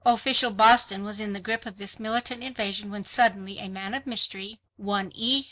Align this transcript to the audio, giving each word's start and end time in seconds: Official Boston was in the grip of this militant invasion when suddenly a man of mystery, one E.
Official 0.03 0.49
Boston 0.49 1.03
was 1.03 1.19
in 1.19 1.33
the 1.33 1.39
grip 1.39 1.63
of 1.67 1.77
this 1.77 1.99
militant 1.99 2.41
invasion 2.41 2.89
when 2.89 3.03
suddenly 3.05 3.59
a 3.59 3.69
man 3.69 3.93
of 3.93 4.07
mystery, 4.07 4.59
one 4.75 5.11
E. 5.13 5.39